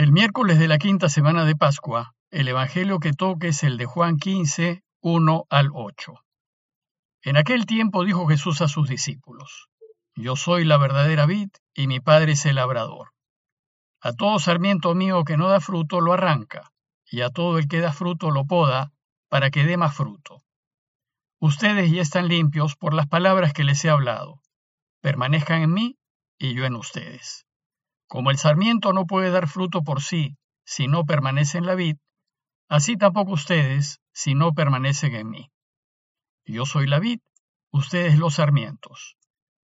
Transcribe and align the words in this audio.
El 0.00 0.12
miércoles 0.12 0.58
de 0.58 0.66
la 0.66 0.78
quinta 0.78 1.10
semana 1.10 1.44
de 1.44 1.54
Pascua, 1.54 2.14
el 2.30 2.48
Evangelio 2.48 3.00
que 3.00 3.12
toque 3.12 3.48
es 3.48 3.62
el 3.64 3.76
de 3.76 3.84
Juan 3.84 4.16
15, 4.16 4.82
1 5.02 5.44
al 5.50 5.68
8. 5.74 6.14
En 7.24 7.36
aquel 7.36 7.66
tiempo 7.66 8.02
dijo 8.02 8.26
Jesús 8.26 8.62
a 8.62 8.68
sus 8.68 8.88
discípulos, 8.88 9.68
Yo 10.14 10.36
soy 10.36 10.64
la 10.64 10.78
verdadera 10.78 11.26
vid 11.26 11.50
y 11.74 11.86
mi 11.86 12.00
Padre 12.00 12.32
es 12.32 12.46
el 12.46 12.54
labrador. 12.54 13.10
A 14.00 14.14
todo 14.14 14.38
sarmiento 14.38 14.94
mío 14.94 15.22
que 15.22 15.36
no 15.36 15.50
da 15.50 15.60
fruto 15.60 16.00
lo 16.00 16.14
arranca, 16.14 16.72
y 17.04 17.20
a 17.20 17.28
todo 17.28 17.58
el 17.58 17.68
que 17.68 17.80
da 17.80 17.92
fruto 17.92 18.30
lo 18.30 18.46
poda, 18.46 18.92
para 19.28 19.50
que 19.50 19.64
dé 19.64 19.76
más 19.76 19.94
fruto. 19.94 20.42
Ustedes 21.40 21.92
ya 21.92 22.00
están 22.00 22.26
limpios 22.26 22.74
por 22.74 22.94
las 22.94 23.06
palabras 23.06 23.52
que 23.52 23.64
les 23.64 23.84
he 23.84 23.90
hablado. 23.90 24.40
Permanezcan 25.02 25.60
en 25.60 25.74
mí 25.74 25.98
y 26.38 26.54
yo 26.54 26.64
en 26.64 26.76
ustedes. 26.76 27.44
Como 28.10 28.32
el 28.32 28.38
sarmiento 28.38 28.92
no 28.92 29.06
puede 29.06 29.30
dar 29.30 29.46
fruto 29.46 29.84
por 29.84 30.02
sí 30.02 30.36
si 30.64 30.88
no 30.88 31.04
permanece 31.04 31.58
en 31.58 31.66
la 31.66 31.76
vid, 31.76 31.96
así 32.68 32.96
tampoco 32.96 33.34
ustedes 33.34 34.00
si 34.12 34.34
no 34.34 34.52
permanecen 34.52 35.14
en 35.14 35.30
mí. 35.30 35.52
Yo 36.44 36.66
soy 36.66 36.88
la 36.88 36.98
vid, 36.98 37.20
ustedes 37.70 38.18
los 38.18 38.34
sarmientos. 38.34 39.16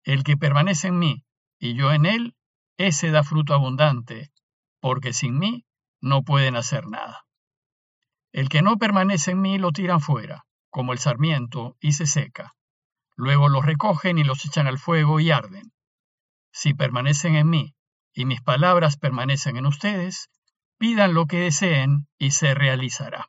El 0.04 0.22
que 0.22 0.36
permanece 0.36 0.86
en 0.86 0.98
mí 1.00 1.24
y 1.58 1.74
yo 1.74 1.90
en 1.90 2.06
él, 2.06 2.36
ese 2.76 3.10
da 3.10 3.24
fruto 3.24 3.52
abundante, 3.52 4.30
porque 4.78 5.12
sin 5.12 5.40
mí 5.40 5.64
no 6.00 6.22
pueden 6.22 6.54
hacer 6.54 6.86
nada. 6.86 7.26
El 8.30 8.48
que 8.48 8.62
no 8.62 8.76
permanece 8.76 9.32
en 9.32 9.40
mí 9.40 9.58
lo 9.58 9.72
tiran 9.72 10.00
fuera, 10.00 10.46
como 10.70 10.92
el 10.92 11.00
sarmiento, 11.00 11.76
y 11.80 11.94
se 11.94 12.06
seca. 12.06 12.54
Luego 13.16 13.48
los 13.48 13.66
recogen 13.66 14.18
y 14.18 14.24
los 14.24 14.44
echan 14.44 14.68
al 14.68 14.78
fuego 14.78 15.18
y 15.18 15.32
arden. 15.32 15.72
Si 16.52 16.74
permanecen 16.74 17.34
en 17.34 17.50
mí 17.50 17.75
y 18.16 18.24
mis 18.24 18.40
palabras 18.40 18.96
permanecen 18.96 19.58
en 19.58 19.66
ustedes, 19.66 20.30
pidan 20.78 21.12
lo 21.12 21.26
que 21.26 21.40
deseen 21.40 22.08
y 22.18 22.30
se 22.30 22.54
realizará. 22.54 23.28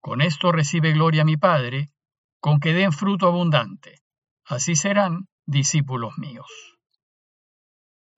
Con 0.00 0.20
esto 0.20 0.52
recibe 0.52 0.92
gloria 0.92 1.24
mi 1.24 1.36
Padre, 1.36 1.90
con 2.38 2.60
que 2.60 2.72
den 2.72 2.92
fruto 2.92 3.26
abundante. 3.26 3.98
Así 4.44 4.76
serán 4.76 5.26
discípulos 5.44 6.16
míos. 6.18 6.46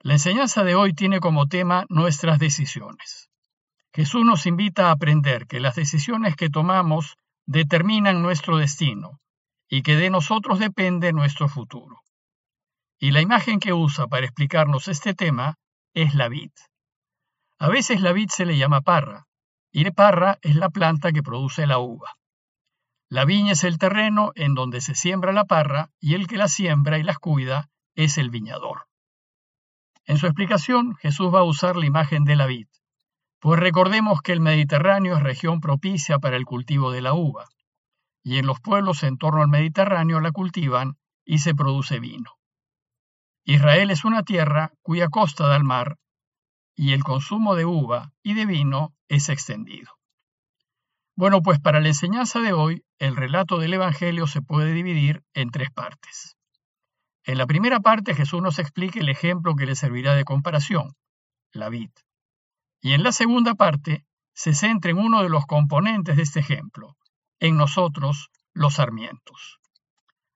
La 0.00 0.12
enseñanza 0.12 0.62
de 0.62 0.74
hoy 0.74 0.92
tiene 0.92 1.20
como 1.20 1.48
tema 1.48 1.86
nuestras 1.88 2.38
decisiones. 2.38 3.30
Jesús 3.94 4.26
nos 4.26 4.44
invita 4.44 4.88
a 4.88 4.90
aprender 4.90 5.46
que 5.46 5.58
las 5.58 5.74
decisiones 5.74 6.36
que 6.36 6.50
tomamos 6.50 7.16
determinan 7.46 8.20
nuestro 8.20 8.58
destino 8.58 9.20
y 9.70 9.82
que 9.82 9.96
de 9.96 10.10
nosotros 10.10 10.58
depende 10.58 11.14
nuestro 11.14 11.48
futuro. 11.48 12.02
Y 12.98 13.10
la 13.12 13.22
imagen 13.22 13.58
que 13.58 13.72
usa 13.72 14.06
para 14.06 14.26
explicarnos 14.26 14.86
este 14.88 15.14
tema 15.14 15.56
es 15.94 16.14
la 16.14 16.28
vid. 16.28 16.52
A 17.58 17.68
veces 17.68 18.00
la 18.00 18.12
vid 18.12 18.28
se 18.30 18.46
le 18.46 18.56
llama 18.56 18.80
parra, 18.80 19.26
y 19.70 19.90
parra 19.90 20.38
es 20.42 20.56
la 20.56 20.70
planta 20.70 21.12
que 21.12 21.22
produce 21.22 21.66
la 21.66 21.78
uva. 21.78 22.16
La 23.08 23.24
viña 23.24 23.52
es 23.52 23.64
el 23.64 23.78
terreno 23.78 24.32
en 24.34 24.54
donde 24.54 24.80
se 24.80 24.94
siembra 24.94 25.32
la 25.32 25.44
parra 25.44 25.90
y 26.00 26.14
el 26.14 26.26
que 26.26 26.38
la 26.38 26.48
siembra 26.48 26.98
y 26.98 27.02
las 27.02 27.18
cuida 27.18 27.68
es 27.94 28.18
el 28.18 28.30
viñador. 28.30 28.86
En 30.04 30.18
su 30.18 30.26
explicación, 30.26 30.96
Jesús 30.96 31.32
va 31.32 31.40
a 31.40 31.44
usar 31.44 31.76
la 31.76 31.86
imagen 31.86 32.24
de 32.24 32.36
la 32.36 32.46
vid, 32.46 32.66
pues 33.38 33.58
recordemos 33.58 34.22
que 34.22 34.32
el 34.32 34.40
Mediterráneo 34.40 35.16
es 35.16 35.22
región 35.22 35.60
propicia 35.60 36.18
para 36.18 36.36
el 36.36 36.44
cultivo 36.44 36.92
de 36.92 37.02
la 37.02 37.12
uva, 37.12 37.48
y 38.22 38.38
en 38.38 38.46
los 38.46 38.60
pueblos 38.60 39.02
en 39.02 39.18
torno 39.18 39.42
al 39.42 39.48
Mediterráneo 39.48 40.20
la 40.20 40.30
cultivan 40.30 40.96
y 41.24 41.38
se 41.38 41.54
produce 41.54 41.98
vino. 41.98 42.30
Israel 43.44 43.90
es 43.90 44.04
una 44.04 44.22
tierra 44.22 44.72
cuya 44.82 45.08
costa 45.08 45.48
da 45.48 45.56
al 45.56 45.64
mar 45.64 45.98
y 46.76 46.92
el 46.92 47.02
consumo 47.02 47.56
de 47.56 47.64
uva 47.64 48.12
y 48.22 48.34
de 48.34 48.46
vino 48.46 48.94
es 49.08 49.28
extendido. 49.28 49.90
Bueno, 51.16 51.42
pues 51.42 51.58
para 51.58 51.80
la 51.80 51.88
enseñanza 51.88 52.38
de 52.40 52.52
hoy, 52.52 52.84
el 52.98 53.16
relato 53.16 53.58
del 53.58 53.74
Evangelio 53.74 54.28
se 54.28 54.42
puede 54.42 54.72
dividir 54.72 55.24
en 55.34 55.50
tres 55.50 55.70
partes. 55.70 56.36
En 57.24 57.36
la 57.36 57.46
primera 57.46 57.80
parte 57.80 58.14
Jesús 58.14 58.40
nos 58.40 58.60
explica 58.60 59.00
el 59.00 59.08
ejemplo 59.08 59.56
que 59.56 59.66
le 59.66 59.74
servirá 59.74 60.14
de 60.14 60.24
comparación, 60.24 60.94
la 61.50 61.68
vid. 61.68 61.90
Y 62.80 62.92
en 62.92 63.02
la 63.02 63.12
segunda 63.12 63.54
parte 63.54 64.06
se 64.34 64.54
centra 64.54 64.92
en 64.92 64.98
uno 64.98 65.22
de 65.22 65.28
los 65.28 65.46
componentes 65.46 66.16
de 66.16 66.22
este 66.22 66.40
ejemplo, 66.40 66.96
en 67.40 67.56
nosotros, 67.56 68.30
los 68.54 68.74
sarmientos 68.74 69.61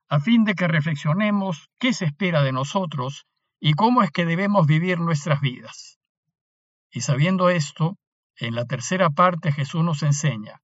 a 0.08 0.20
fin 0.20 0.44
de 0.44 0.54
que 0.54 0.68
reflexionemos 0.68 1.68
qué 1.78 1.92
se 1.92 2.04
espera 2.04 2.42
de 2.42 2.52
nosotros 2.52 3.26
y 3.60 3.74
cómo 3.74 4.02
es 4.02 4.10
que 4.10 4.26
debemos 4.26 4.66
vivir 4.66 5.00
nuestras 5.00 5.40
vidas. 5.40 5.98
Y 6.90 7.00
sabiendo 7.00 7.50
esto, 7.50 7.96
en 8.36 8.54
la 8.54 8.64
tercera 8.64 9.10
parte 9.10 9.52
Jesús 9.52 9.82
nos 9.82 10.02
enseña 10.02 10.60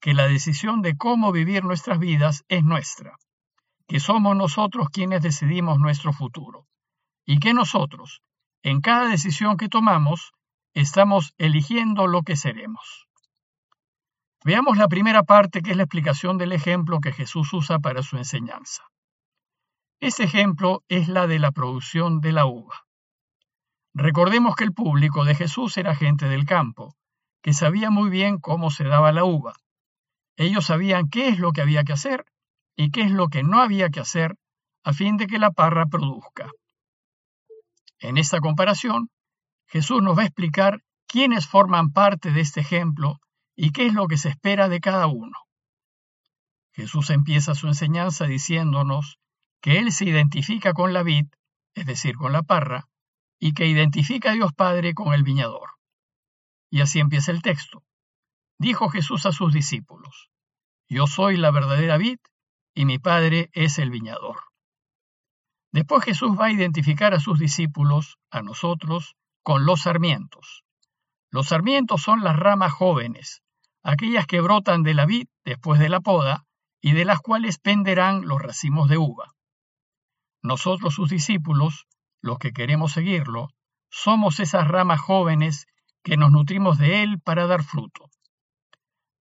que 0.00 0.14
la 0.14 0.28
decisión 0.28 0.82
de 0.82 0.96
cómo 0.96 1.32
vivir 1.32 1.64
nuestras 1.64 1.98
vidas 1.98 2.44
es 2.48 2.62
nuestra, 2.64 3.16
que 3.88 4.00
somos 4.00 4.36
nosotros 4.36 4.88
quienes 4.90 5.22
decidimos 5.22 5.78
nuestro 5.78 6.12
futuro, 6.12 6.66
y 7.24 7.38
que 7.38 7.54
nosotros, 7.54 8.22
en 8.62 8.80
cada 8.80 9.08
decisión 9.08 9.56
que 9.56 9.68
tomamos, 9.68 10.32
estamos 10.74 11.34
eligiendo 11.38 12.06
lo 12.06 12.22
que 12.22 12.36
seremos. 12.36 13.05
Veamos 14.44 14.76
la 14.76 14.88
primera 14.88 15.22
parte, 15.22 15.62
que 15.62 15.72
es 15.72 15.76
la 15.76 15.84
explicación 15.84 16.38
del 16.38 16.52
ejemplo 16.52 17.00
que 17.00 17.12
Jesús 17.12 17.52
usa 17.52 17.78
para 17.78 18.02
su 18.02 18.16
enseñanza. 18.16 18.84
Ese 20.00 20.24
ejemplo 20.24 20.84
es 20.88 21.08
la 21.08 21.26
de 21.26 21.38
la 21.38 21.52
producción 21.52 22.20
de 22.20 22.32
la 22.32 22.46
uva. 22.46 22.86
Recordemos 23.94 24.54
que 24.54 24.64
el 24.64 24.74
público 24.74 25.24
de 25.24 25.34
Jesús 25.34 25.76
era 25.78 25.94
gente 25.94 26.28
del 26.28 26.44
campo, 26.44 26.94
que 27.42 27.54
sabía 27.54 27.90
muy 27.90 28.10
bien 28.10 28.38
cómo 28.38 28.70
se 28.70 28.84
daba 28.84 29.10
la 29.10 29.24
uva. 29.24 29.54
Ellos 30.36 30.66
sabían 30.66 31.08
qué 31.08 31.28
es 31.28 31.38
lo 31.38 31.52
que 31.52 31.62
había 31.62 31.82
que 31.82 31.94
hacer 31.94 32.26
y 32.76 32.90
qué 32.90 33.02
es 33.02 33.10
lo 33.10 33.28
que 33.28 33.42
no 33.42 33.60
había 33.62 33.88
que 33.88 34.00
hacer 34.00 34.36
a 34.84 34.92
fin 34.92 35.16
de 35.16 35.26
que 35.26 35.38
la 35.38 35.50
parra 35.50 35.86
produzca. 35.86 36.50
En 37.98 38.18
esta 38.18 38.40
comparación, 38.40 39.08
Jesús 39.66 40.02
nos 40.02 40.16
va 40.16 40.22
a 40.22 40.26
explicar 40.26 40.82
quiénes 41.06 41.46
forman 41.46 41.92
parte 41.92 42.30
de 42.30 42.42
este 42.42 42.60
ejemplo 42.60 43.18
y 43.56 43.72
qué 43.72 43.86
es 43.86 43.94
lo 43.94 44.06
que 44.06 44.18
se 44.18 44.28
espera 44.28 44.68
de 44.68 44.80
cada 44.80 45.06
uno. 45.06 45.36
Jesús 46.72 47.08
empieza 47.08 47.54
su 47.54 47.68
enseñanza 47.68 48.26
diciéndonos 48.26 49.18
que 49.62 49.78
Él 49.78 49.92
se 49.92 50.04
identifica 50.04 50.74
con 50.74 50.92
la 50.92 51.02
vid, 51.02 51.26
es 51.74 51.86
decir, 51.86 52.16
con 52.16 52.32
la 52.32 52.42
parra, 52.42 52.86
y 53.38 53.54
que 53.54 53.66
identifica 53.66 54.30
a 54.30 54.34
Dios 54.34 54.52
Padre 54.52 54.94
con 54.94 55.14
el 55.14 55.22
viñador. 55.22 55.70
Y 56.70 56.82
así 56.82 57.00
empieza 57.00 57.32
el 57.32 57.42
texto. 57.42 57.82
Dijo 58.58 58.90
Jesús 58.90 59.24
a 59.24 59.32
sus 59.32 59.52
discípulos, 59.52 60.30
Yo 60.88 61.06
soy 61.06 61.36
la 61.36 61.50
verdadera 61.50 61.96
vid 61.96 62.18
y 62.74 62.84
mi 62.84 62.98
Padre 62.98 63.48
es 63.52 63.78
el 63.78 63.90
viñador. 63.90 64.36
Después 65.72 66.04
Jesús 66.04 66.38
va 66.38 66.46
a 66.46 66.52
identificar 66.52 67.14
a 67.14 67.20
sus 67.20 67.38
discípulos, 67.38 68.18
a 68.30 68.42
nosotros, 68.42 69.16
con 69.42 69.64
los 69.64 69.82
sarmientos. 69.82 70.64
Los 71.30 71.48
sarmientos 71.48 72.02
son 72.02 72.22
las 72.22 72.36
ramas 72.36 72.72
jóvenes, 72.72 73.42
aquellas 73.86 74.26
que 74.26 74.40
brotan 74.40 74.82
de 74.82 74.94
la 74.94 75.06
vid 75.06 75.28
después 75.44 75.78
de 75.78 75.88
la 75.88 76.00
poda 76.00 76.44
y 76.80 76.92
de 76.92 77.04
las 77.04 77.20
cuales 77.20 77.58
penderán 77.58 78.26
los 78.26 78.42
racimos 78.42 78.88
de 78.88 78.98
uva. 78.98 79.32
Nosotros, 80.42 80.94
sus 80.94 81.08
discípulos, 81.08 81.86
los 82.20 82.38
que 82.38 82.52
queremos 82.52 82.92
seguirlo, 82.92 83.50
somos 83.88 84.40
esas 84.40 84.66
ramas 84.66 85.00
jóvenes 85.00 85.66
que 86.02 86.16
nos 86.16 86.32
nutrimos 86.32 86.78
de 86.78 87.04
él 87.04 87.20
para 87.20 87.46
dar 87.46 87.62
fruto. 87.62 88.10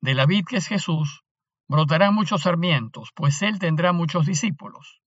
De 0.00 0.14
la 0.14 0.24
vid 0.24 0.46
que 0.46 0.56
es 0.56 0.66
Jesús, 0.66 1.24
brotarán 1.68 2.14
muchos 2.14 2.42
sarmientos, 2.42 3.10
pues 3.14 3.42
él 3.42 3.58
tendrá 3.58 3.92
muchos 3.92 4.24
discípulos. 4.24 5.02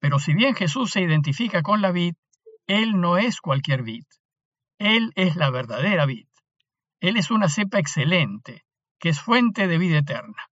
Pero 0.00 0.18
si 0.18 0.34
bien 0.34 0.56
Jesús 0.56 0.90
se 0.90 1.00
identifica 1.00 1.62
con 1.62 1.80
la 1.80 1.92
vid, 1.92 2.14
él 2.66 3.00
no 3.00 3.18
es 3.18 3.40
cualquier 3.40 3.84
vid. 3.84 4.04
Él 4.78 5.12
es 5.14 5.36
la 5.36 5.50
verdadera 5.50 6.06
vid. 6.06 6.26
Él 7.00 7.16
es 7.16 7.30
una 7.30 7.48
cepa 7.48 7.78
excelente, 7.78 8.63
que 9.04 9.10
es 9.10 9.20
fuente 9.20 9.68
de 9.68 9.76
vida 9.76 9.98
eterna. 9.98 10.48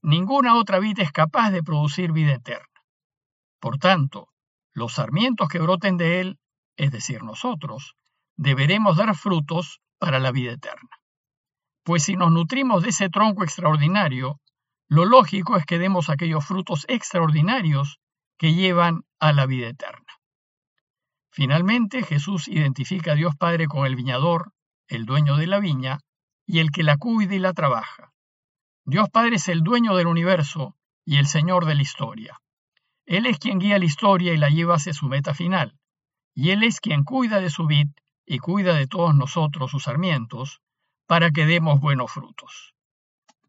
Ninguna 0.00 0.54
otra 0.54 0.78
vid 0.78 1.00
es 1.00 1.10
capaz 1.10 1.50
de 1.50 1.64
producir 1.64 2.12
vida 2.12 2.34
eterna. 2.34 2.84
Por 3.58 3.78
tanto, 3.78 4.28
los 4.72 4.92
sarmientos 4.92 5.48
que 5.48 5.58
broten 5.58 5.96
de 5.96 6.20
él, 6.20 6.38
es 6.76 6.92
decir, 6.92 7.24
nosotros, 7.24 7.96
deberemos 8.36 8.96
dar 8.96 9.16
frutos 9.16 9.80
para 9.98 10.20
la 10.20 10.30
vida 10.30 10.52
eterna. 10.52 10.88
Pues 11.82 12.04
si 12.04 12.14
nos 12.14 12.30
nutrimos 12.30 12.84
de 12.84 12.90
ese 12.90 13.08
tronco 13.08 13.42
extraordinario, 13.42 14.38
lo 14.86 15.04
lógico 15.04 15.56
es 15.56 15.66
que 15.66 15.80
demos 15.80 16.10
aquellos 16.10 16.46
frutos 16.46 16.86
extraordinarios 16.88 17.98
que 18.38 18.54
llevan 18.54 19.02
a 19.18 19.32
la 19.32 19.46
vida 19.46 19.66
eterna. 19.66 20.14
Finalmente, 21.32 22.04
Jesús 22.04 22.46
identifica 22.46 23.10
a 23.10 23.16
Dios 23.16 23.34
Padre 23.34 23.66
con 23.66 23.84
el 23.84 23.96
viñador, 23.96 24.52
el 24.86 25.06
dueño 25.06 25.36
de 25.36 25.48
la 25.48 25.58
viña, 25.58 25.98
y 26.50 26.58
el 26.58 26.72
que 26.72 26.82
la 26.82 26.96
cuida 26.96 27.36
y 27.36 27.38
la 27.38 27.52
trabaja. 27.52 28.12
Dios 28.84 29.08
Padre 29.08 29.36
es 29.36 29.46
el 29.46 29.62
dueño 29.62 29.94
del 29.94 30.08
universo 30.08 30.74
y 31.04 31.18
el 31.18 31.28
Señor 31.28 31.64
de 31.64 31.76
la 31.76 31.82
historia. 31.82 32.40
Él 33.06 33.26
es 33.26 33.38
quien 33.38 33.60
guía 33.60 33.78
la 33.78 33.84
historia 33.84 34.34
y 34.34 34.36
la 34.36 34.50
lleva 34.50 34.74
hacia 34.74 34.92
su 34.92 35.06
meta 35.06 35.32
final, 35.32 35.78
y 36.34 36.50
Él 36.50 36.64
es 36.64 36.80
quien 36.80 37.04
cuida 37.04 37.38
de 37.38 37.50
su 37.50 37.68
vid 37.68 37.90
y 38.26 38.40
cuida 38.40 38.74
de 38.74 38.88
todos 38.88 39.14
nosotros 39.14 39.70
sus 39.70 39.84
sarmientos, 39.84 40.60
para 41.06 41.30
que 41.30 41.46
demos 41.46 41.78
buenos 41.78 42.10
frutos. 42.10 42.74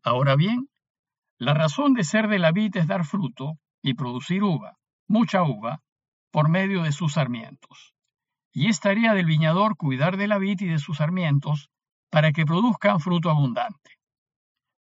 Ahora 0.04 0.36
bien, 0.36 0.70
la 1.40 1.56
razón 1.56 1.96
de 1.96 2.04
ser 2.04 2.28
de 2.28 2.38
la 2.38 2.52
vid 2.52 2.78
es 2.78 2.86
dar 2.86 3.04
fruto 3.04 3.58
y 3.82 3.96
producir 3.96 4.44
uva, 4.44 4.78
mucha 5.08 5.42
uva, 5.42 5.82
por 6.30 6.50
medio 6.50 6.84
de 6.84 6.92
sus 6.92 7.14
sarmientos. 7.14 7.96
Y 8.54 8.70
es 8.70 8.80
tarea 8.80 9.16
del 9.16 9.26
viñador 9.26 9.76
cuidar 9.76 10.18
de 10.18 10.28
la 10.28 10.38
vid 10.38 10.62
y 10.62 10.68
de 10.68 10.78
sus 10.78 10.98
sarmientos 10.98 11.71
para 12.12 12.32
que 12.32 12.46
produzcan 12.46 13.00
fruto 13.00 13.30
abundante. 13.32 13.98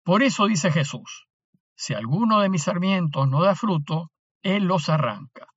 Por 0.03 0.21
eso 0.21 0.45
dice 0.45 0.71
Jesús, 0.71 1.27
si 1.75 1.93
alguno 1.93 2.41
de 2.41 2.49
mis 2.49 2.63
sarmientos 2.63 3.27
no 3.27 3.41
da 3.41 3.55
fruto, 3.55 4.11
él 4.43 4.65
los 4.65 4.89
arranca. 4.89 5.47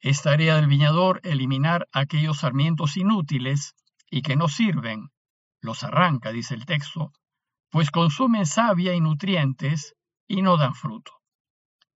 Es 0.00 0.22
tarea 0.22 0.56
del 0.56 0.66
viñador 0.66 1.20
eliminar 1.24 1.88
aquellos 1.92 2.38
sarmientos 2.38 2.96
inútiles 2.96 3.74
y 4.10 4.22
que 4.22 4.36
no 4.36 4.48
sirven, 4.48 5.08
los 5.60 5.82
arranca, 5.82 6.30
dice 6.30 6.54
el 6.54 6.66
texto, 6.66 7.12
pues 7.70 7.90
consumen 7.90 8.46
savia 8.46 8.94
y 8.94 9.00
nutrientes 9.00 9.94
y 10.28 10.42
no 10.42 10.56
dan 10.56 10.74
fruto. 10.74 11.12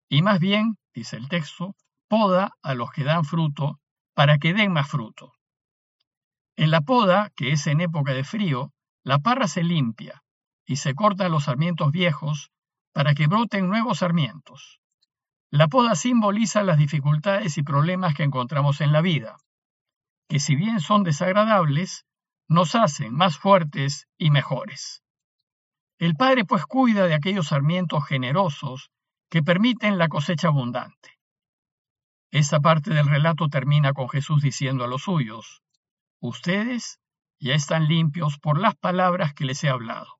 Y 0.08 0.22
más 0.22 0.40
bien, 0.40 0.78
dice 0.94 1.18
el 1.18 1.28
texto, 1.28 1.76
poda 2.08 2.52
a 2.62 2.74
los 2.74 2.92
que 2.92 3.04
dan 3.04 3.26
fruto 3.26 3.80
para 4.14 4.38
que 4.38 4.54
den 4.54 4.72
más 4.72 4.90
fruto. 4.90 5.34
En 6.56 6.72
la 6.72 6.82
poda, 6.82 7.32
que 7.36 7.52
es 7.52 7.68
en 7.68 7.82
época 7.82 8.14
de 8.14 8.24
frío, 8.24 8.72
la 9.10 9.18
parra 9.18 9.48
se 9.48 9.64
limpia 9.64 10.22
y 10.68 10.76
se 10.76 10.94
cortan 10.94 11.32
los 11.32 11.46
sarmientos 11.46 11.92
viejos 11.92 12.52
para 12.94 13.16
que 13.16 13.26
broten 13.26 13.68
nuevos 13.68 13.98
sarmientos. 13.98 14.82
La 15.50 15.68
poda 15.68 15.96
simboliza 15.96 16.62
las 16.62 16.78
dificultades 16.78 17.58
y 17.58 17.64
problemas 17.64 18.14
que 18.14 18.22
encontramos 18.22 18.82
en 18.82 18.92
la 18.92 19.02
vida, 19.02 19.38
que 20.28 20.40
si 20.40 20.56
bien 20.56 20.80
son 20.80 21.02
desagradables, 21.02 22.06
nos 22.48 22.76
hacen 22.76 23.16
más 23.16 23.36
fuertes 23.36 24.08
y 24.20 24.30
mejores. 24.30 25.02
El 25.98 26.14
Padre 26.14 26.46
pues 26.46 26.68
cuida 26.68 27.08
de 27.08 27.16
aquellos 27.16 27.48
sarmientos 27.48 28.06
generosos 28.06 28.92
que 29.32 29.42
permiten 29.42 29.98
la 29.98 30.08
cosecha 30.08 30.50
abundante. 30.50 31.18
Esa 32.30 32.60
parte 32.60 32.94
del 32.94 33.10
relato 33.10 33.50
termina 33.50 33.92
con 33.94 34.08
Jesús 34.08 34.44
diciendo 34.44 34.84
a 34.84 34.88
los 34.88 35.02
suyos, 35.02 35.64
Ustedes 36.20 36.99
ya 37.39 37.53
están 37.53 37.88
limpios 37.88 38.38
por 38.38 38.59
las 38.59 38.75
palabras 38.75 39.33
que 39.33 39.45
les 39.45 39.63
he 39.63 39.69
hablado. 39.69 40.19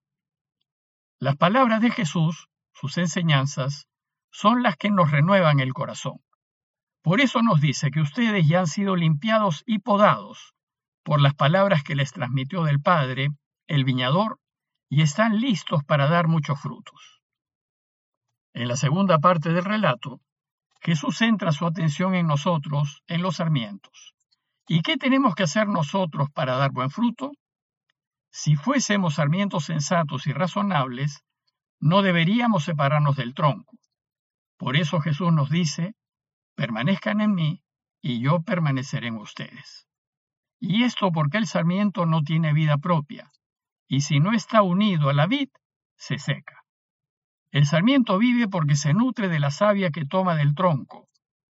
Las 1.20 1.36
palabras 1.36 1.82
de 1.82 1.92
Jesús, 1.92 2.48
sus 2.74 2.98
enseñanzas, 2.98 3.88
son 4.32 4.64
las 4.64 4.78
que 4.78 4.90
nos 4.90 5.12
renuevan 5.12 5.60
el 5.60 5.74
corazón. 5.74 6.22
Por 7.02 7.22
eso 7.22 7.42
nos 7.42 7.60
dice 7.60 7.92
que 7.92 8.02
ustedes 8.02 8.48
ya 8.48 8.60
han 8.60 8.68
sido 8.68 8.96
limpiados 8.96 9.64
y 9.66 9.80
podados 9.80 10.54
por 11.04 11.22
las 11.22 11.34
palabras 11.34 11.84
que 11.84 11.96
les 11.96 12.12
transmitió 12.12 12.64
del 12.64 12.82
Padre, 12.82 13.30
el 13.68 13.84
viñador, 13.84 14.40
y 14.90 15.02
están 15.02 15.40
listos 15.40 15.84
para 15.84 16.08
dar 16.08 16.28
muchos 16.28 16.60
frutos. 16.60 17.22
En 18.54 18.68
la 18.68 18.76
segunda 18.76 19.20
parte 19.20 19.50
del 19.50 19.64
relato, 19.64 20.22
Jesús 20.82 21.18
centra 21.18 21.52
su 21.52 21.66
atención 21.66 22.16
en 22.16 22.28
nosotros, 22.28 23.04
en 23.08 23.22
los 23.22 23.38
sarmientos. 23.38 24.14
¿Y 24.72 24.84
qué 24.84 24.98
tenemos 24.98 25.34
que 25.34 25.42
hacer 25.42 25.68
nosotros 25.68 26.30
para 26.30 26.56
dar 26.56 26.72
buen 26.72 26.92
fruto? 26.92 27.32
Si 28.32 28.56
fuésemos 28.56 29.16
sarmientos 29.16 29.66
sensatos 29.66 30.28
y 30.28 30.32
razonables, 30.32 31.24
no 31.80 32.04
deberíamos 32.04 32.66
separarnos 32.66 33.16
del 33.16 33.34
tronco. 33.34 33.80
Por 34.58 34.78
eso 34.78 35.00
Jesús 35.02 35.34
nos 35.34 35.50
dice, 35.50 35.96
permanezcan 36.54 37.20
en 37.20 37.34
mí 37.34 37.64
y 38.00 38.22
yo 38.22 38.44
permaneceré 38.44 39.08
en 39.08 39.18
ustedes. 39.18 39.88
Y 40.60 40.84
esto 40.84 41.12
porque 41.12 41.40
el 41.40 41.48
sarmiento 41.48 42.06
no 42.06 42.22
tiene 42.22 42.54
vida 42.54 42.78
propia, 42.78 43.32
y 43.88 44.02
si 44.02 44.20
no 44.20 44.34
está 44.34 44.62
unido 44.62 45.10
a 45.10 45.14
la 45.14 45.26
vid, 45.26 45.50
se 45.98 46.20
seca. 46.20 46.64
El 47.50 47.66
sarmiento 47.66 48.20
vive 48.20 48.48
porque 48.48 48.76
se 48.76 48.94
nutre 48.94 49.30
de 49.30 49.40
la 49.40 49.50
savia 49.50 49.90
que 49.90 50.06
toma 50.06 50.36
del 50.36 50.54
tronco, 50.54 51.10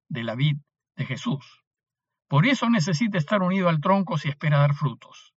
de 0.07 0.23
la 0.23 0.35
vid, 0.35 0.57
de 0.95 1.05
Jesús. 1.07 1.63
Por 2.27 2.45
eso 2.45 2.69
necesita 2.69 3.17
estar 3.17 3.41
unido 3.41 3.69
al 3.69 3.79
tronco 3.79 4.17
si 4.17 4.29
espera 4.29 4.59
dar 4.59 4.73
frutos. 4.73 5.33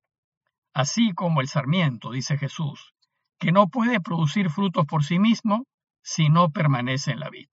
Así 0.74 1.12
como 1.12 1.40
el 1.40 1.48
sarmiento, 1.48 2.10
dice 2.10 2.36
Jesús, 2.36 2.94
que 3.38 3.52
no 3.52 3.68
puede 3.68 4.00
producir 4.00 4.50
frutos 4.50 4.86
por 4.86 5.04
sí 5.04 5.18
mismo 5.18 5.66
si 6.02 6.28
no 6.28 6.50
permanece 6.50 7.12
en 7.12 7.20
la 7.20 7.30
vid. 7.30 7.48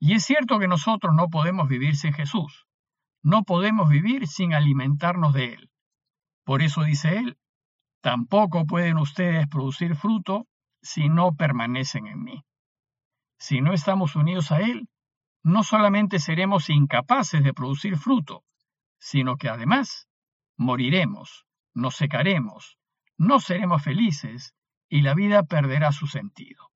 Y 0.00 0.14
es 0.14 0.24
cierto 0.24 0.58
que 0.58 0.68
nosotros 0.68 1.14
no 1.14 1.28
podemos 1.28 1.68
vivir 1.68 1.96
sin 1.96 2.12
Jesús, 2.12 2.66
no 3.22 3.44
podemos 3.44 3.88
vivir 3.88 4.26
sin 4.26 4.52
alimentarnos 4.52 5.32
de 5.32 5.54
Él. 5.54 5.70
Por 6.44 6.62
eso 6.62 6.82
dice 6.82 7.16
Él, 7.18 7.38
tampoco 8.02 8.66
pueden 8.66 8.98
ustedes 8.98 9.48
producir 9.48 9.96
fruto 9.96 10.46
si 10.82 11.08
no 11.08 11.34
permanecen 11.34 12.06
en 12.06 12.22
mí. 12.22 12.44
Si 13.38 13.62
no 13.62 13.72
estamos 13.72 14.14
unidos 14.14 14.52
a 14.52 14.60
Él, 14.60 14.88
no 15.44 15.62
solamente 15.62 16.18
seremos 16.18 16.68
incapaces 16.70 17.44
de 17.44 17.54
producir 17.54 17.96
fruto, 17.96 18.42
sino 18.98 19.36
que 19.36 19.48
además 19.48 20.08
moriremos, 20.56 21.46
nos 21.74 21.94
secaremos, 21.94 22.78
no 23.16 23.38
seremos 23.38 23.82
felices 23.82 24.54
y 24.88 25.02
la 25.02 25.14
vida 25.14 25.44
perderá 25.44 25.92
su 25.92 26.08
sentido. 26.08 26.70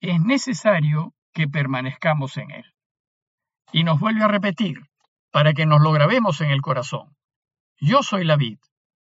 Es 0.00 0.20
necesario 0.20 1.14
que 1.34 1.48
permanezcamos 1.48 2.36
en 2.38 2.52
Él. 2.52 2.74
Y 3.72 3.84
nos 3.84 4.00
vuelve 4.00 4.24
a 4.24 4.28
repetir, 4.28 4.80
para 5.30 5.52
que 5.52 5.66
nos 5.66 5.82
lo 5.82 5.92
grabemos 5.92 6.40
en 6.40 6.50
el 6.50 6.62
corazón. 6.62 7.16
Yo 7.80 8.02
soy 8.02 8.24
la 8.24 8.36
vid, 8.36 8.58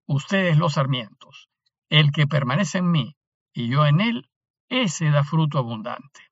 ustedes 0.07 0.59
los 0.59 0.75
sarmientos. 0.75 1.49
El 1.89 2.11
que 2.13 2.27
permanece 2.27 2.79
en 2.79 2.91
mí 2.91 3.17
y 3.53 3.69
yo 3.69 3.87
en 3.87 4.01
él, 4.01 4.29
ese 4.69 5.11
da 5.11 5.25
fruto 5.25 5.59
abundante. 5.59 6.26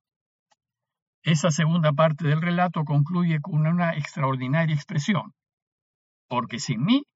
Esa 1.24 1.50
segunda 1.50 1.94
parte 1.94 2.28
del 2.28 2.42
relato 2.42 2.84
concluye 2.84 3.40
con 3.40 3.66
una 3.66 3.94
extraordinaria 3.94 4.74
expresión, 4.74 5.32
porque 6.28 6.58
sin 6.58 6.84
mí 6.84 7.06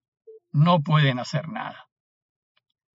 no 0.51 0.81
pueden 0.81 1.19
hacer 1.19 1.51
nada. 1.51 1.89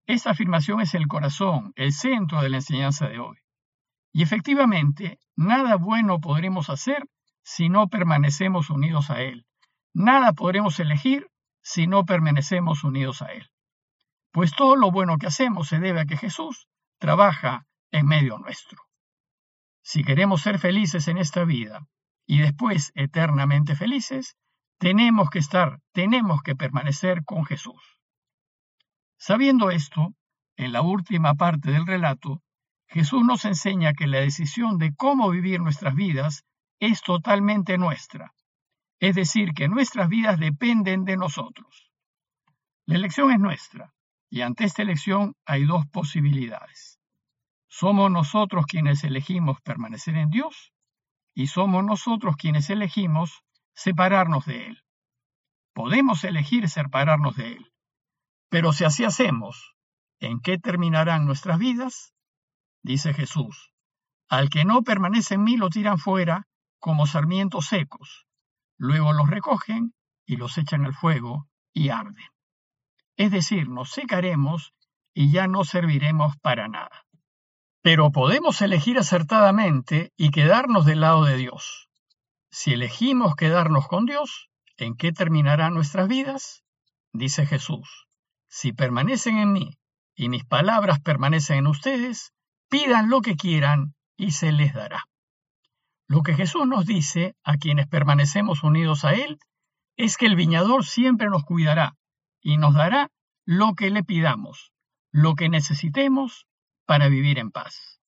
Esta 0.06 0.30
afirmación 0.30 0.80
es 0.80 0.94
el 0.94 1.06
corazón, 1.08 1.74
el 1.76 1.92
centro 1.92 2.40
de 2.40 2.48
la 2.48 2.56
enseñanza 2.56 3.08
de 3.08 3.18
hoy. 3.18 3.36
Y 4.10 4.22
efectivamente, 4.22 5.18
nada 5.36 5.76
bueno 5.76 6.18
podremos 6.18 6.70
hacer 6.70 7.06
si 7.42 7.68
no 7.68 7.88
permanecemos 7.88 8.70
unidos 8.70 9.10
a 9.10 9.20
Él. 9.20 9.44
Nada 9.92 10.32
podremos 10.32 10.80
elegir 10.80 11.28
si 11.60 11.86
no 11.86 12.06
permanecemos 12.06 12.84
unidos 12.84 13.20
a 13.20 13.32
Él. 13.32 13.50
Pues 14.30 14.52
todo 14.52 14.76
lo 14.76 14.90
bueno 14.90 15.18
que 15.18 15.26
hacemos 15.26 15.68
se 15.68 15.78
debe 15.78 16.00
a 16.00 16.06
que 16.06 16.16
Jesús 16.16 16.68
trabaja 16.98 17.66
en 17.90 18.06
medio 18.06 18.38
nuestro. 18.38 18.82
Si 19.82 20.04
queremos 20.04 20.42
ser 20.42 20.58
felices 20.58 21.08
en 21.08 21.18
esta 21.18 21.44
vida 21.44 21.86
y 22.26 22.38
después 22.40 22.92
eternamente 22.94 23.74
felices, 23.74 24.36
tenemos 24.78 25.30
que 25.30 25.38
estar, 25.38 25.80
tenemos 25.92 26.42
que 26.42 26.56
permanecer 26.56 27.24
con 27.24 27.44
Jesús. 27.44 27.98
Sabiendo 29.18 29.70
esto, 29.70 30.14
en 30.56 30.72
la 30.72 30.82
última 30.82 31.34
parte 31.34 31.70
del 31.70 31.86
relato, 31.86 32.42
Jesús 32.88 33.24
nos 33.24 33.44
enseña 33.44 33.94
que 33.94 34.06
la 34.06 34.20
decisión 34.20 34.78
de 34.78 34.94
cómo 34.94 35.30
vivir 35.30 35.60
nuestras 35.60 35.94
vidas 35.94 36.44
es 36.78 37.02
totalmente 37.02 37.78
nuestra 37.78 38.32
es 39.02 39.16
decir, 39.16 39.52
que 39.52 39.66
nuestras 39.66 40.08
vidas 40.08 40.38
dependen 40.38 41.04
de 41.04 41.16
nosotros. 41.16 41.90
La 42.86 42.94
elección 42.94 43.32
es 43.32 43.40
nuestra, 43.40 43.92
y 44.30 44.42
ante 44.42 44.62
esta 44.62 44.82
elección 44.82 45.34
hay 45.44 45.64
dos 45.64 45.88
posibilidades. 45.88 47.00
Somos 47.74 48.10
nosotros 48.10 48.66
quienes 48.66 49.02
elegimos 49.02 49.58
permanecer 49.62 50.16
en 50.16 50.28
Dios 50.28 50.74
y 51.34 51.46
somos 51.46 51.82
nosotros 51.82 52.36
quienes 52.36 52.68
elegimos 52.68 53.44
separarnos 53.74 54.44
de 54.44 54.66
Él. 54.66 54.82
Podemos 55.72 56.22
elegir 56.24 56.68
separarnos 56.68 57.34
de 57.36 57.54
Él, 57.54 57.72
pero 58.50 58.74
si 58.74 58.84
así 58.84 59.04
hacemos, 59.04 59.74
¿en 60.20 60.40
qué 60.40 60.58
terminarán 60.58 61.24
nuestras 61.24 61.58
vidas? 61.58 62.12
Dice 62.82 63.14
Jesús, 63.14 63.72
al 64.28 64.50
que 64.50 64.66
no 64.66 64.82
permanece 64.82 65.36
en 65.36 65.44
mí 65.44 65.56
lo 65.56 65.70
tiran 65.70 65.96
fuera 65.96 66.46
como 66.78 67.06
sarmientos 67.06 67.64
secos 67.64 68.26
Luego 68.76 69.14
los 69.14 69.30
recogen 69.30 69.94
y 70.26 70.36
los 70.36 70.58
echan 70.58 70.84
al 70.84 70.92
fuego 70.92 71.48
y 71.72 71.88
arden. 71.88 72.28
Es 73.16 73.30
decir, 73.30 73.70
nos 73.70 73.92
secaremos 73.92 74.74
y 75.14 75.32
ya 75.32 75.46
no 75.46 75.64
serviremos 75.64 76.36
para 76.38 76.68
nada. 76.68 77.06
Pero 77.82 78.12
podemos 78.12 78.62
elegir 78.62 78.96
acertadamente 78.98 80.12
y 80.16 80.30
quedarnos 80.30 80.86
del 80.86 81.00
lado 81.00 81.24
de 81.24 81.36
Dios. 81.36 81.88
Si 82.50 82.72
elegimos 82.72 83.34
quedarnos 83.34 83.88
con 83.88 84.06
Dios, 84.06 84.50
¿en 84.76 84.94
qué 84.94 85.10
terminarán 85.10 85.74
nuestras 85.74 86.06
vidas? 86.06 86.62
Dice 87.12 87.44
Jesús, 87.44 88.06
si 88.48 88.72
permanecen 88.72 89.38
en 89.38 89.52
mí 89.52 89.78
y 90.14 90.28
mis 90.28 90.44
palabras 90.44 91.00
permanecen 91.00 91.58
en 91.58 91.66
ustedes, 91.66 92.32
pidan 92.68 93.10
lo 93.10 93.20
que 93.20 93.34
quieran 93.34 93.94
y 94.16 94.30
se 94.30 94.52
les 94.52 94.74
dará. 94.74 95.08
Lo 96.06 96.22
que 96.22 96.34
Jesús 96.34 96.66
nos 96.66 96.86
dice 96.86 97.34
a 97.42 97.56
quienes 97.56 97.88
permanecemos 97.88 98.62
unidos 98.62 99.04
a 99.04 99.14
Él 99.14 99.38
es 99.96 100.16
que 100.16 100.26
el 100.26 100.36
viñador 100.36 100.84
siempre 100.84 101.28
nos 101.28 101.44
cuidará 101.44 101.96
y 102.40 102.58
nos 102.58 102.74
dará 102.74 103.10
lo 103.44 103.74
que 103.74 103.90
le 103.90 104.04
pidamos, 104.04 104.72
lo 105.10 105.34
que 105.34 105.48
necesitemos 105.48 106.46
para 106.86 107.08
vivir 107.08 107.38
en 107.38 107.50
paz. 107.50 108.00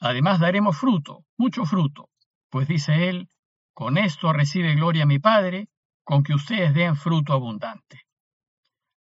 Además 0.00 0.40
daremos 0.40 0.78
fruto, 0.78 1.24
mucho 1.36 1.64
fruto, 1.64 2.08
pues 2.48 2.66
dice 2.66 3.08
él, 3.08 3.28
con 3.74 3.98
esto 3.98 4.32
recibe 4.32 4.74
gloria 4.74 5.06
mi 5.06 5.18
Padre, 5.18 5.68
con 6.04 6.22
que 6.22 6.34
ustedes 6.34 6.74
den 6.74 6.96
fruto 6.96 7.32
abundante. 7.32 8.02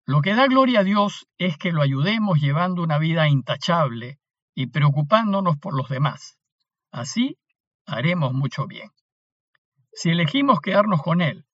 Lo 0.06 0.22
que 0.22 0.36
da 0.36 0.48
gloria 0.48 0.82
a 0.82 0.84
Dios 0.84 1.28
es 1.38 1.58
que 1.58 1.72
lo 1.72 1.82
ayudemos 1.82 2.40
llevando 2.40 2.84
una 2.84 2.98
vida 2.98 3.28
intachable 3.28 4.20
y 4.54 4.68
preocupándonos 4.68 5.58
por 5.58 5.76
los 5.76 5.90
demás. 5.90 6.38
Así 6.92 7.38
haremos 7.86 8.34
mucho 8.34 8.68
bien. 8.68 8.92
Si 9.94 10.10
elegimos 10.10 10.60
quedarnos 10.60 11.02
con 11.02 11.22
Él, 11.22 11.46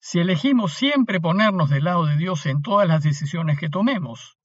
si 0.00 0.18
elegimos 0.18 0.74
siempre 0.74 1.20
ponernos 1.20 1.70
del 1.70 1.84
lado 1.84 2.06
de 2.06 2.16
Dios 2.16 2.46
en 2.46 2.62
todas 2.62 2.88
las 2.88 3.02
decisiones 3.02 3.58
que 3.58 3.68
tomemos, 3.68 4.36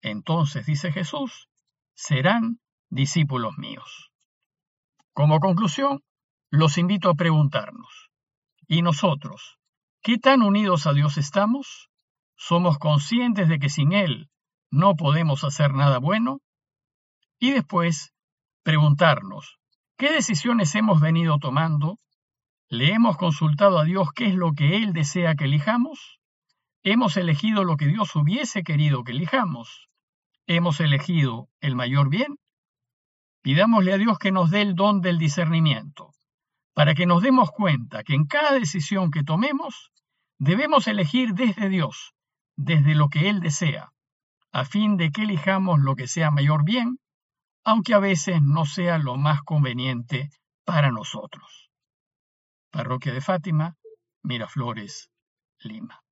entonces, 0.00 0.66
dice 0.66 0.92
Jesús, 0.92 1.48
serán 1.94 2.60
discípulos 2.90 3.56
míos. 3.58 4.10
Como 5.12 5.40
conclusión, 5.40 6.02
los 6.50 6.78
invito 6.78 7.10
a 7.10 7.14
preguntarnos, 7.14 8.10
¿y 8.66 8.82
nosotros, 8.82 9.58
qué 10.02 10.18
tan 10.18 10.42
unidos 10.42 10.86
a 10.86 10.92
Dios 10.92 11.18
estamos? 11.18 11.90
¿Somos 12.36 12.78
conscientes 12.78 13.48
de 13.48 13.58
que 13.58 13.68
sin 13.68 13.92
Él 13.92 14.30
no 14.70 14.96
podemos 14.96 15.44
hacer 15.44 15.74
nada 15.74 15.98
bueno? 15.98 16.40
Y 17.38 17.52
después, 17.52 18.12
preguntarnos, 18.62 19.58
¿qué 19.96 20.12
decisiones 20.12 20.74
hemos 20.74 21.00
venido 21.00 21.38
tomando 21.38 21.98
¿Le 22.72 22.94
hemos 22.94 23.18
consultado 23.18 23.78
a 23.78 23.84
Dios 23.84 24.08
qué 24.14 24.28
es 24.28 24.34
lo 24.34 24.54
que 24.54 24.78
Él 24.78 24.94
desea 24.94 25.34
que 25.34 25.44
elijamos? 25.44 26.18
¿Hemos 26.82 27.18
elegido 27.18 27.64
lo 27.64 27.76
que 27.76 27.86
Dios 27.86 28.16
hubiese 28.16 28.62
querido 28.62 29.04
que 29.04 29.12
elijamos? 29.12 29.90
¿Hemos 30.54 30.80
elegido 30.80 31.48
el 31.62 31.74
mayor 31.76 32.10
bien? 32.10 32.36
Pidámosle 33.40 33.94
a 33.94 33.96
Dios 33.96 34.18
que 34.18 34.32
nos 34.32 34.50
dé 34.50 34.60
el 34.60 34.74
don 34.74 35.00
del 35.00 35.16
discernimiento, 35.18 36.12
para 36.74 36.92
que 36.94 37.06
nos 37.06 37.22
demos 37.22 37.50
cuenta 37.50 38.04
que 38.04 38.14
en 38.14 38.26
cada 38.26 38.52
decisión 38.52 39.10
que 39.10 39.24
tomemos 39.24 39.90
debemos 40.38 40.88
elegir 40.88 41.32
desde 41.32 41.70
Dios, 41.70 42.12
desde 42.54 42.94
lo 42.94 43.08
que 43.08 43.30
Él 43.30 43.40
desea, 43.40 43.92
a 44.52 44.66
fin 44.66 44.98
de 44.98 45.10
que 45.10 45.22
elijamos 45.22 45.80
lo 45.80 45.96
que 45.96 46.06
sea 46.06 46.30
mayor 46.30 46.64
bien, 46.64 46.98
aunque 47.64 47.94
a 47.94 47.98
veces 47.98 48.42
no 48.42 48.66
sea 48.66 48.98
lo 48.98 49.16
más 49.16 49.40
conveniente 49.40 50.28
para 50.66 50.90
nosotros. 50.90 51.70
Parroquia 52.70 53.14
de 53.14 53.22
Fátima, 53.22 53.78
Miraflores, 54.22 55.10
Lima. 55.60 56.02